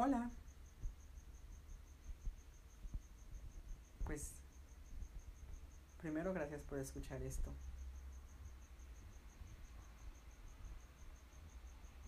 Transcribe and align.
Hola. 0.00 0.30
Pues, 4.04 4.30
primero 6.00 6.32
gracias 6.32 6.62
por 6.62 6.78
escuchar 6.78 7.20
esto. 7.20 7.52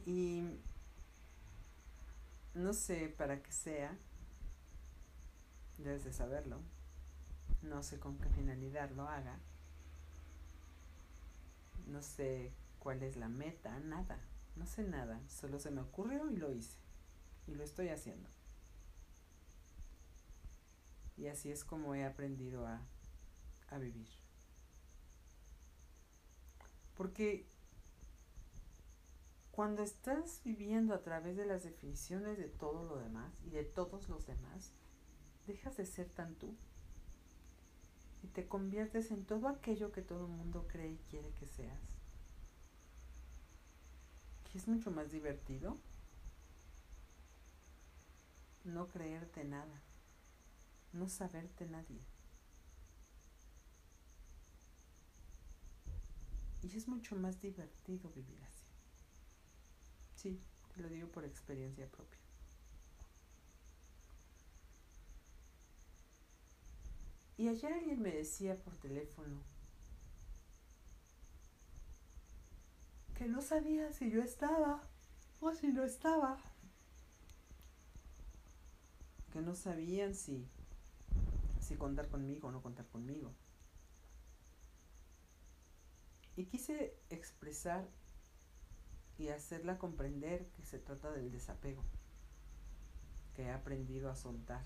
Y 0.07 0.45
no 2.55 2.75
sé 2.75 3.09
para 3.09 3.43
qué 3.43 3.51
sea, 3.51 3.99
debes 5.79 6.05
de 6.05 6.13
saberlo. 6.13 6.61
No 7.63 7.83
sé 7.83 7.99
con 7.99 8.17
qué 8.19 8.29
finalidad 8.29 8.93
lo 8.93 9.09
haga. 9.09 9.37
No 11.89 12.03
sé 12.03 12.53
cuál 12.79 13.03
es 13.03 13.17
la 13.17 13.27
meta, 13.27 13.81
nada. 13.81 14.17
No 14.55 14.65
sé 14.65 14.85
nada. 14.85 15.21
Solo 15.29 15.59
se 15.59 15.73
me 15.73 15.81
ocurrió 15.81 16.31
y 16.31 16.37
lo 16.37 16.53
hice. 16.53 16.90
Y 17.47 17.55
lo 17.55 17.65
estoy 17.65 17.89
haciendo. 17.89 18.29
Y 21.17 21.27
así 21.27 21.51
es 21.51 21.65
como 21.65 21.95
he 21.95 22.05
aprendido 22.05 22.67
a, 22.67 22.81
a 23.69 23.79
vivir. 23.79 24.09
Porque 26.97 27.45
cuando 29.51 29.83
estás 29.83 30.41
viviendo 30.45 30.95
a 30.95 31.03
través 31.03 31.37
de 31.37 31.47
las 31.47 31.65
definiciones 31.65 32.39
de 32.39 32.49
todo 32.49 32.85
lo 32.85 32.99
demás 32.99 33.33
y 33.45 33.51
de 33.51 33.65
todos 33.65 34.09
los 34.09 34.27
demás, 34.27 34.73
dejas 35.47 35.77
de 35.77 35.87
ser 35.87 36.09
tan 36.09 36.35
tú 36.37 36.55
y 38.23 38.29
te 38.29 38.47
conviertes 38.47 39.11
en 39.11 39.25
todo 39.25 39.49
aquello 39.49 39.93
que 39.93 40.03
todo 40.03 40.27
el 40.27 40.33
mundo 40.33 40.67
cree 40.69 40.93
y 40.93 41.01
quiere 41.11 41.31
que 41.33 41.47
seas. 41.47 41.81
Que 44.51 44.59
es 44.59 44.69
mucho 44.69 44.91
más 44.91 45.11
divertido 45.11 45.77
no 48.65 48.89
creerte 48.89 49.45
nada, 49.45 49.81
no 50.93 51.09
saberte 51.09 51.67
nadie. 51.67 52.01
Y 56.63 56.77
es 56.77 56.89
mucho 56.89 57.17
más 57.17 57.41
divertido 57.41 58.11
vivir 58.11 58.39
así. 58.45 58.65
Sí, 60.17 60.41
te 60.75 60.83
lo 60.83 60.89
digo 60.89 61.09
por 61.09 61.25
experiencia 61.25 61.87
propia. 61.87 62.19
Y 67.39 67.49
ayer 67.49 67.73
alguien 67.73 68.03
me 68.03 68.13
decía 68.13 68.55
por 68.55 68.77
teléfono 68.77 69.41
que 73.17 73.27
no 73.27 73.41
sabía 73.41 73.91
si 73.93 74.11
yo 74.11 74.23
estaba 74.23 74.83
o 75.41 75.51
si 75.53 75.69
no 75.69 75.85
estaba. 75.85 76.39
Que 79.33 79.41
no 79.41 79.55
sabían 79.55 80.15
si, 80.15 80.47
si 81.61 81.77
contar 81.77 82.09
conmigo 82.09 82.49
o 82.49 82.53
no 82.53 82.63
contar 82.63 82.87
conmigo. 82.87 83.33
Y 86.37 86.47
quise 86.47 86.97
expresar 87.11 87.89
y 89.19 89.29
hacerla 89.29 89.79
comprender 89.79 90.47
que 90.57 90.65
se 90.65 90.79
trata 90.79 91.11
del 91.13 91.31
desapego, 91.31 91.85
que 93.35 93.43
he 93.43 93.51
aprendido 93.51 94.11
a 94.11 94.17
soltar. 94.17 94.65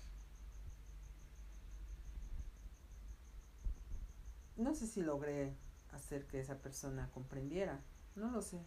No 4.55 4.73
sé 4.73 4.87
si 4.87 5.01
logré 5.01 5.57
hacer 5.91 6.25
que 6.27 6.39
esa 6.39 6.61
persona 6.61 7.11
comprendiera, 7.11 7.81
no 8.15 8.31
lo 8.31 8.41
sé, 8.41 8.61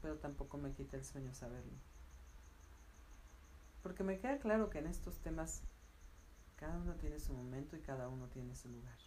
pero 0.00 0.16
tampoco 0.16 0.56
me 0.56 0.72
quita 0.72 0.96
el 0.96 1.04
sueño 1.04 1.34
saberlo. 1.34 1.74
Porque 3.86 4.02
me 4.02 4.18
queda 4.18 4.40
claro 4.40 4.68
que 4.68 4.80
en 4.80 4.88
estos 4.88 5.20
temas 5.20 5.62
cada 6.56 6.76
uno 6.76 6.94
tiene 6.94 7.20
su 7.20 7.32
momento 7.32 7.76
y 7.76 7.80
cada 7.82 8.08
uno 8.08 8.26
tiene 8.26 8.56
su 8.56 8.68
lugar. 8.68 8.98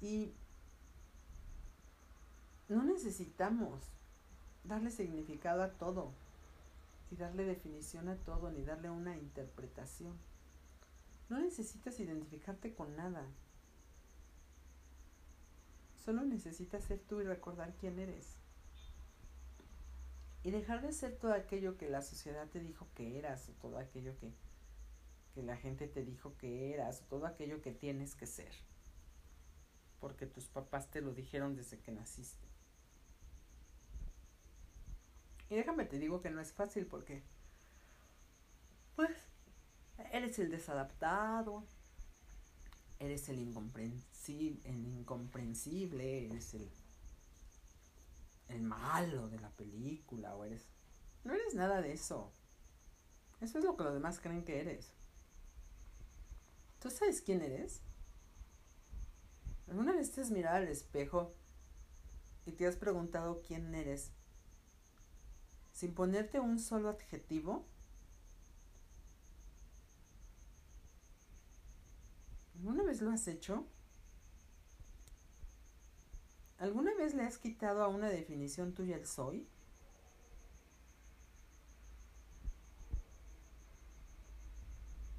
Y 0.00 0.32
no 2.68 2.84
necesitamos 2.84 3.82
darle 4.62 4.92
significado 4.92 5.64
a 5.64 5.72
todo 5.72 6.12
y 7.10 7.16
darle 7.16 7.44
definición 7.44 8.08
a 8.08 8.14
todo, 8.14 8.52
ni 8.52 8.62
darle 8.62 8.88
una 8.88 9.16
interpretación. 9.16 10.16
No 11.28 11.40
necesitas 11.40 11.98
identificarte 11.98 12.72
con 12.72 12.94
nada. 12.94 13.26
Solo 16.04 16.22
necesitas 16.22 16.84
ser 16.84 17.00
tú 17.00 17.20
y 17.20 17.24
recordar 17.24 17.74
quién 17.80 17.98
eres. 17.98 18.45
Y 20.46 20.52
dejar 20.52 20.80
de 20.80 20.92
ser 20.92 21.16
todo 21.16 21.32
aquello 21.32 21.76
que 21.76 21.88
la 21.88 22.02
sociedad 22.02 22.48
te 22.48 22.60
dijo 22.60 22.86
que 22.94 23.18
eras, 23.18 23.48
o 23.48 23.52
todo 23.54 23.78
aquello 23.78 24.16
que, 24.16 24.32
que 25.34 25.42
la 25.42 25.56
gente 25.56 25.88
te 25.88 26.04
dijo 26.04 26.36
que 26.38 26.72
eras, 26.72 27.00
o 27.00 27.04
todo 27.06 27.26
aquello 27.26 27.62
que 27.62 27.72
tienes 27.72 28.14
que 28.14 28.28
ser. 28.28 28.52
Porque 29.98 30.24
tus 30.24 30.46
papás 30.46 30.88
te 30.88 31.00
lo 31.00 31.12
dijeron 31.12 31.56
desde 31.56 31.80
que 31.80 31.90
naciste. 31.90 32.46
Y 35.50 35.56
déjame 35.56 35.84
te 35.84 35.98
digo 35.98 36.22
que 36.22 36.30
no 36.30 36.40
es 36.40 36.52
fácil 36.52 36.86
porque, 36.86 37.24
pues, 38.94 39.10
eres 40.12 40.38
el 40.38 40.52
desadaptado, 40.52 41.64
eres 43.00 43.28
el 43.30 43.40
incomprensible, 43.40 44.60
el 44.62 44.86
incomprensible 44.86 46.26
eres 46.26 46.54
el, 46.54 46.70
el 48.48 48.62
malo 48.62 49.28
de 49.28 49.38
la 49.40 49.50
película, 49.50 50.34
o 50.34 50.44
eres... 50.44 50.68
No 51.24 51.34
eres 51.34 51.54
nada 51.54 51.82
de 51.82 51.92
eso. 51.92 52.32
Eso 53.40 53.58
es 53.58 53.64
lo 53.64 53.76
que 53.76 53.84
los 53.84 53.94
demás 53.94 54.20
creen 54.20 54.44
que 54.44 54.60
eres. 54.60 54.92
¿Tú 56.80 56.90
sabes 56.90 57.20
quién 57.20 57.42
eres? 57.42 57.82
¿Alguna 59.68 59.92
vez 59.92 60.12
te 60.12 60.20
has 60.20 60.30
mirado 60.30 60.56
al 60.56 60.68
espejo 60.68 61.34
y 62.44 62.52
te 62.52 62.66
has 62.66 62.76
preguntado 62.76 63.42
quién 63.42 63.74
eres 63.74 64.12
sin 65.72 65.94
ponerte 65.94 66.38
un 66.40 66.58
solo 66.58 66.88
adjetivo? 66.88 67.66
¿Alguna 72.54 72.84
vez 72.84 73.02
lo 73.02 73.10
has 73.10 73.26
hecho? 73.26 73.66
¿Alguna 76.58 76.94
vez 76.94 77.14
le 77.14 77.22
has 77.22 77.38
quitado 77.38 77.82
a 77.82 77.88
una 77.88 78.08
definición 78.08 78.72
tuya 78.72 78.96
el 78.96 79.06
soy? 79.06 79.46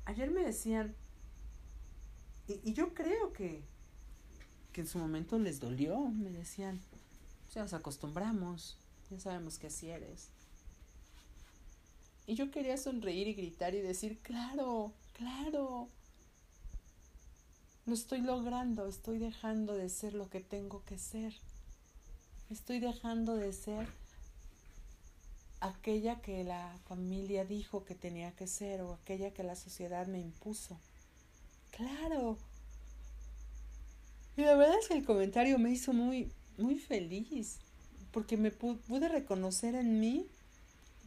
Ayer 0.05 0.31
me 0.31 0.43
decían, 0.43 0.95
y, 2.47 2.73
yo 2.73 2.93
creo 2.93 3.33
que, 3.33 3.61
que 4.71 4.81
en 4.81 4.87
su 4.87 4.97
momento 4.97 5.37
les 5.37 5.59
dolió, 5.59 5.99
me 5.99 6.31
decían, 6.31 6.79
ya 7.53 7.61
nos 7.61 7.73
acostumbramos, 7.73 8.77
ya 9.11 9.19
sabemos 9.19 9.59
que 9.59 9.67
así 9.67 9.89
eres. 9.89 10.29
Y 12.25 12.35
yo 12.35 12.51
quería 12.51 12.77
sonreír 12.77 13.27
y 13.27 13.33
gritar 13.33 13.75
y 13.75 13.81
decir, 13.81 14.19
claro, 14.19 14.93
claro, 15.13 15.89
lo 17.87 17.93
estoy 17.93 18.19
logrando, 18.19 18.85
estoy 18.85 19.17
dejando 19.17 19.73
de 19.73 19.87
ser 19.87 20.13
lo 20.13 20.29
que 20.29 20.41
tengo 20.41 20.83
que 20.83 20.97
ser. 20.97 21.33
Estoy 22.49 22.79
dejando 22.79 23.35
de 23.35 23.53
ser 23.53 23.87
aquella 25.61 26.19
que 26.19 26.43
la 26.43 26.77
familia 26.89 27.45
dijo 27.45 27.85
que 27.85 27.95
tenía 27.95 28.31
que 28.31 28.45
ser 28.45 28.81
o 28.81 28.93
aquella 28.93 29.31
que 29.31 29.43
la 29.43 29.55
sociedad 29.55 30.05
me 30.05 30.19
impuso. 30.19 30.77
Claro. 31.71 32.37
Y 34.35 34.41
la 34.41 34.55
verdad 34.55 34.77
es 34.79 34.89
que 34.89 34.95
el 34.95 35.05
comentario 35.05 35.57
me 35.57 35.71
hizo 35.71 35.93
muy, 35.93 36.29
muy 36.57 36.77
feliz, 36.77 37.57
porque 38.11 38.35
me 38.35 38.51
pude 38.51 39.07
reconocer 39.07 39.75
en 39.75 40.01
mí 40.01 40.28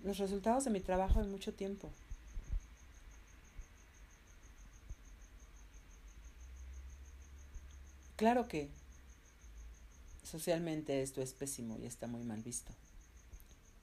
los 0.03 0.17
resultados 0.17 0.65
de 0.65 0.71
mi 0.71 0.81
trabajo 0.81 1.21
en 1.21 1.31
mucho 1.31 1.53
tiempo. 1.53 1.91
Claro 8.21 8.49
que 8.49 8.69
socialmente 10.23 11.01
esto 11.01 11.23
es 11.23 11.33
pésimo 11.33 11.79
y 11.79 11.87
está 11.87 12.07
muy 12.07 12.23
mal 12.23 12.43
visto. 12.43 12.71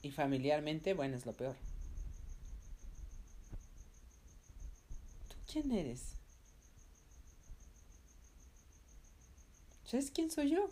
Y 0.04 0.12
familiarmente, 0.12 0.94
bueno, 0.94 1.18
es 1.18 1.26
lo 1.26 1.34
peor. 1.34 1.56
¿Tú 5.28 5.38
quién 5.52 5.72
eres? 5.72 6.12
¿Sabes 9.86 10.12
quién 10.12 10.30
soy 10.30 10.52
yo? 10.52 10.70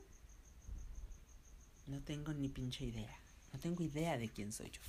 No 1.88 2.00
tengo 2.04 2.34
ni 2.34 2.50
pinche 2.50 2.86
idea. 2.86 3.18
No 3.52 3.58
tengo 3.60 3.82
idea 3.82 4.20
de 4.20 4.30
quién 4.30 4.54
soy 4.54 4.70
yo. 4.70 4.82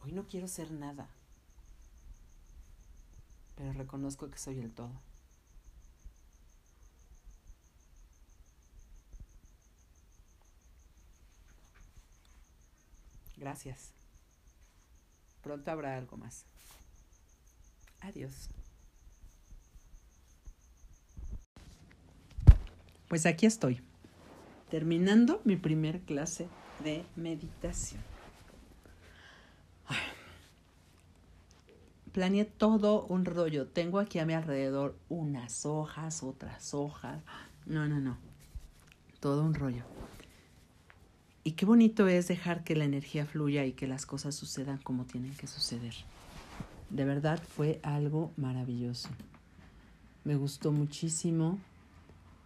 Hoy 0.00 0.10
no 0.10 0.26
quiero 0.26 0.48
ser 0.48 0.72
nada, 0.72 1.08
pero 3.54 3.72
reconozco 3.72 4.28
que 4.28 4.38
soy 4.38 4.58
el 4.58 4.72
todo. 4.72 5.13
Gracias. 13.36 13.92
Pronto 15.42 15.70
habrá 15.70 15.96
algo 15.96 16.16
más. 16.16 16.46
Adiós. 18.00 18.48
Pues 23.08 23.26
aquí 23.26 23.46
estoy, 23.46 23.80
terminando 24.70 25.40
mi 25.44 25.56
primer 25.56 26.00
clase 26.00 26.48
de 26.82 27.04
meditación. 27.16 28.02
Planeé 32.12 32.44
todo 32.44 33.06
un 33.06 33.24
rollo. 33.24 33.66
Tengo 33.66 33.98
aquí 33.98 34.20
a 34.20 34.24
mi 34.24 34.34
alrededor 34.34 34.96
unas 35.08 35.66
hojas, 35.66 36.22
otras 36.22 36.72
hojas. 36.72 37.20
No, 37.66 37.88
no, 37.88 37.98
no. 37.98 38.16
Todo 39.18 39.42
un 39.42 39.54
rollo. 39.54 39.82
Y 41.44 41.52
qué 41.52 41.66
bonito 41.66 42.08
es 42.08 42.26
dejar 42.26 42.64
que 42.64 42.74
la 42.74 42.84
energía 42.84 43.26
fluya 43.26 43.66
y 43.66 43.72
que 43.72 43.86
las 43.86 44.06
cosas 44.06 44.34
sucedan 44.34 44.78
como 44.78 45.04
tienen 45.04 45.34
que 45.34 45.46
suceder. 45.46 45.94
De 46.88 47.04
verdad 47.04 47.40
fue 47.42 47.80
algo 47.82 48.32
maravilloso. 48.36 49.10
Me 50.24 50.36
gustó 50.36 50.72
muchísimo. 50.72 51.58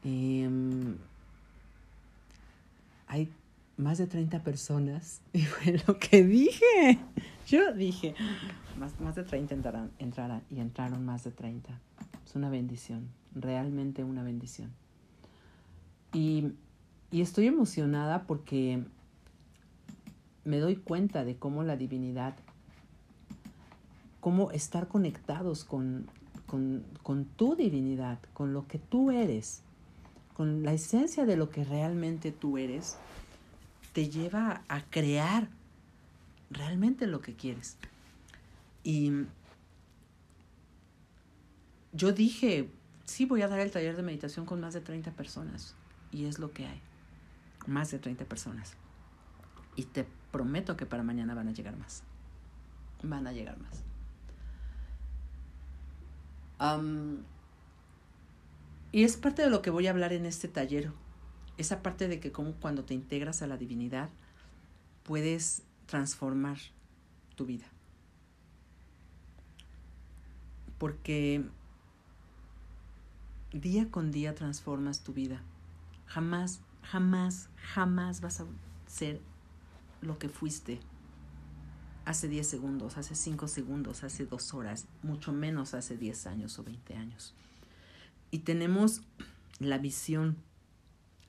Em, 0.03 0.97
hay 3.07 3.33
más 3.77 3.99
de 3.99 4.09
30 4.09 4.43
personas 4.43 5.21
y 5.33 5.43
fue 5.43 5.81
lo 5.87 5.99
que 5.99 6.25
dije. 6.25 6.99
Yo 7.47 7.73
dije, 7.73 8.17
más, 8.79 9.01
más 9.01 9.15
de 9.15 9.23
30 9.23 9.55
entrarán, 9.55 9.93
entrarán 10.01 10.43
y 10.51 10.59
entraron 10.59 11.05
más 11.05 11.23
de 11.23 11.31
30. 11.31 11.81
Es 12.27 12.35
una 12.35 12.51
bendición, 12.51 13.09
realmente 13.35 14.03
una 14.03 14.25
bendición. 14.25 14.73
Y, 16.13 16.53
y 17.11 17.23
estoy 17.23 17.47
emocionada 17.47 18.25
porque 18.25 18.85
me 20.45 20.59
doy 20.59 20.77
cuenta 20.77 21.25
de 21.25 21.37
cómo 21.37 21.63
la 21.63 21.77
divinidad, 21.77 22.35
cómo 24.21 24.51
estar 24.51 24.89
conectados 24.89 25.65
con, 25.65 26.07
con, 26.47 27.25
tu 27.37 27.55
divinidad, 27.55 28.19
con 28.33 28.53
lo 28.53 28.67
que 28.67 28.79
tú 28.79 29.11
eres, 29.11 29.63
con 30.35 30.63
la 30.63 30.73
esencia 30.73 31.27
de 31.27 31.37
lo 31.37 31.51
que 31.51 31.65
realmente 31.65 32.33
tú 32.33 32.59
eres, 32.59 32.97
te 33.93 34.09
lleva 34.09 34.63
a 34.69 34.83
crear 34.83 35.49
realmente 36.51 37.07
lo 37.07 37.21
que 37.21 37.35
quieres. 37.35 37.77
Y 38.85 39.13
yo 41.93 42.13
dije, 42.13 42.71
sí, 43.05 43.25
voy 43.25 43.43
a 43.43 43.49
dar 43.49 43.61
el 43.61 43.71
taller 43.71 43.97
de 43.97 44.03
meditación 44.03 44.47
con 44.47 44.61
más 44.61 44.75
de 44.75 44.81
30 44.81 45.11
personas. 45.13 45.75
Y 46.11 46.25
es 46.25 46.39
lo 46.39 46.53
que 46.53 46.67
hay. 46.67 46.81
Más 47.69 47.91
de 47.91 47.99
30 47.99 48.25
personas. 48.25 48.75
Y 49.77 49.85
te 49.85 50.09
prometo 50.33 50.77
que 50.77 50.87
para 50.87 51.03
mañana 51.05 51.35
van 51.35 51.49
a 51.49 51.53
llegar 51.53 51.77
más. 51.77 52.03
Van 53.03 53.27
a 53.27 53.33
llegar 53.33 53.59
más. 53.61 53.85
Y 58.91 59.05
es 59.05 59.17
parte 59.17 59.43
de 59.43 59.51
lo 59.51 59.63
que 59.63 59.71
voy 59.71 59.87
a 59.87 59.91
hablar 59.91 60.13
en 60.13 60.27
este 60.27 60.49
taller. 60.49 60.91
Esa 61.59 61.83
parte 61.83 62.09
de 62.09 62.21
que 62.21 62.33
como 62.33 62.55
cuando 62.55 62.85
te 62.85 62.95
integras 62.95 63.43
a 63.43 63.47
la 63.47 63.57
divinidad 63.57 64.09
puedes 65.03 65.63
transformar 65.87 66.57
tu 67.37 67.45
vida. 67.47 67.67
Porque 70.79 71.45
día 73.53 73.91
con 73.91 74.11
día 74.11 74.35
transformas 74.35 75.03
tu 75.03 75.13
vida. 75.13 75.43
Jamás, 76.07 76.61
jamás, 76.83 77.49
jamás 77.57 78.21
vas 78.21 78.41
a 78.41 78.47
ser 78.87 79.21
lo 80.01 80.19
que 80.19 80.29
fuiste 80.29 80.81
hace 82.05 82.29
10 82.29 82.47
segundos, 82.47 82.97
hace 82.97 83.15
5 83.15 83.49
segundos, 83.49 84.03
hace 84.03 84.25
2 84.25 84.55
horas, 84.55 84.87
mucho 85.03 85.33
menos 85.33 85.75
hace 85.75 85.97
10 85.97 86.27
años 86.27 86.59
o 86.59 86.65
20 86.65 86.95
años. 86.95 87.35
Y 88.31 88.41
tenemos 88.41 89.03
la 89.59 89.79
visión 89.79 90.37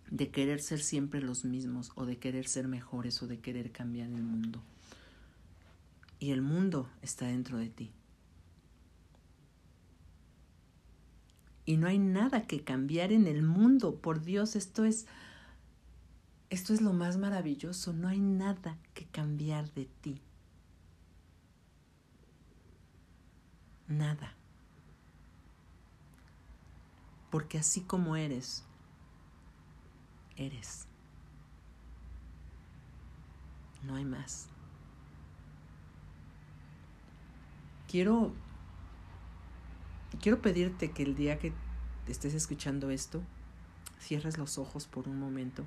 de 0.09 0.29
querer 0.29 0.61
ser 0.61 0.79
siempre 0.79 1.21
los 1.21 1.45
mismos 1.45 1.91
o 1.95 2.05
de 2.05 2.17
querer 2.17 2.47
ser 2.47 2.67
mejores 2.67 3.21
o 3.21 3.27
de 3.27 3.39
querer 3.39 3.71
cambiar 3.71 4.09
el 4.09 4.23
mundo. 4.23 4.61
Y 6.19 6.31
el 6.31 6.41
mundo 6.41 6.89
está 7.01 7.27
dentro 7.27 7.57
de 7.57 7.69
ti. 7.69 7.91
Y 11.65 11.77
no 11.77 11.87
hay 11.87 11.99
nada 11.99 12.47
que 12.47 12.63
cambiar 12.63 13.11
en 13.11 13.27
el 13.27 13.43
mundo. 13.43 13.95
Por 13.95 14.23
Dios, 14.23 14.55
esto 14.55 14.85
es 14.85 15.05
esto 16.49 16.73
es 16.73 16.81
lo 16.81 16.93
más 16.93 17.17
maravilloso. 17.17 17.93
No 17.93 18.07
hay 18.07 18.19
nada 18.19 18.77
que 18.93 19.05
cambiar 19.05 19.71
de 19.73 19.85
ti. 20.01 20.21
Nada 23.87 24.35
porque 27.29 27.57
así 27.57 27.81
como 27.81 28.15
eres, 28.15 28.63
eres. 30.35 30.87
No 33.83 33.95
hay 33.95 34.05
más. 34.05 34.47
Quiero 37.87 38.33
quiero 40.21 40.41
pedirte 40.41 40.91
que 40.91 41.03
el 41.03 41.15
día 41.15 41.39
que 41.39 41.53
estés 42.07 42.33
escuchando 42.33 42.89
esto, 42.89 43.21
cierres 43.99 44.37
los 44.37 44.57
ojos 44.57 44.87
por 44.87 45.07
un 45.07 45.19
momento. 45.19 45.65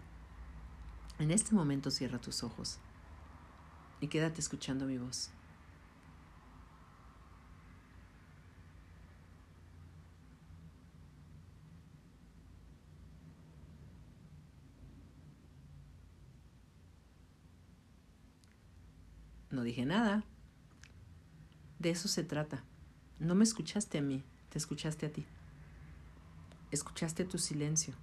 En 1.22 1.30
este 1.30 1.54
momento 1.54 1.92
cierra 1.92 2.18
tus 2.18 2.42
ojos 2.42 2.78
y 4.00 4.08
quédate 4.08 4.40
escuchando 4.40 4.86
mi 4.86 4.98
voz. 4.98 5.30
No 19.52 19.62
dije 19.62 19.86
nada. 19.86 20.24
De 21.78 21.90
eso 21.90 22.08
se 22.08 22.24
trata. 22.24 22.64
No 23.20 23.36
me 23.36 23.44
escuchaste 23.44 23.98
a 23.98 24.02
mí, 24.02 24.24
te 24.48 24.58
escuchaste 24.58 25.06
a 25.06 25.12
ti. 25.12 25.24
Escuchaste 26.72 27.24
tu 27.24 27.38
silencio, 27.38 27.94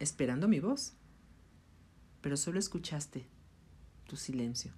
esperando 0.00 0.48
mi 0.48 0.58
voz, 0.58 0.96
pero 2.26 2.36
solo 2.36 2.58
escuchaste 2.58 3.24
tu 4.08 4.16
silencio. 4.16 4.72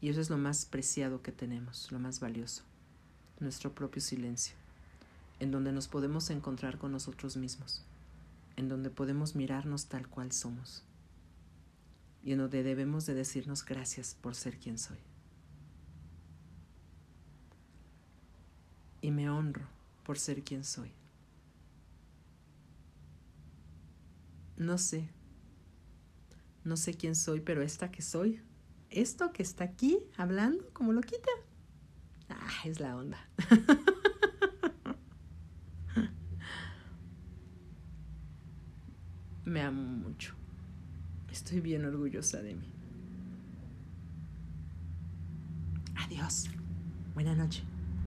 Y 0.00 0.08
eso 0.08 0.20
es 0.20 0.28
lo 0.28 0.38
más 0.38 0.64
preciado 0.64 1.22
que 1.22 1.30
tenemos, 1.30 1.92
lo 1.92 2.00
más 2.00 2.18
valioso, 2.18 2.64
nuestro 3.38 3.76
propio 3.76 4.02
silencio, 4.02 4.56
en 5.38 5.52
donde 5.52 5.70
nos 5.70 5.86
podemos 5.86 6.28
encontrar 6.30 6.78
con 6.78 6.90
nosotros 6.90 7.36
mismos, 7.36 7.84
en 8.56 8.68
donde 8.68 8.90
podemos 8.90 9.36
mirarnos 9.36 9.86
tal 9.86 10.08
cual 10.08 10.32
somos 10.32 10.82
y 12.24 12.32
en 12.32 12.38
donde 12.38 12.64
debemos 12.64 13.06
de 13.06 13.14
decirnos 13.14 13.64
gracias 13.64 14.16
por 14.20 14.34
ser 14.34 14.58
quien 14.58 14.78
soy. 14.78 14.98
Y 19.00 19.12
me 19.12 19.30
honro 19.30 19.68
por 20.02 20.18
ser 20.18 20.42
quien 20.42 20.64
soy. 20.64 20.90
No 24.56 24.76
sé, 24.76 25.08
no 26.64 26.76
sé 26.76 26.94
quién 26.94 27.14
soy, 27.14 27.40
pero 27.40 27.62
esta 27.62 27.90
que 27.90 28.02
soy, 28.02 28.42
esto 28.90 29.32
que 29.32 29.42
está 29.42 29.64
aquí 29.64 29.98
hablando 30.16 30.68
como 30.72 30.92
lo 30.92 31.00
quita, 31.00 31.30
ah, 32.28 32.50
es 32.64 32.80
la 32.80 32.96
onda. 32.96 33.18
me 39.44 39.62
amo 39.62 39.82
mucho. 39.82 40.34
Estoy 41.30 41.60
bien 41.60 41.84
orgullosa 41.84 42.42
de 42.42 42.54
mí. 42.54 42.72
Adiós. 45.96 46.48
Buenas 47.14 47.36
noches. 47.36 47.64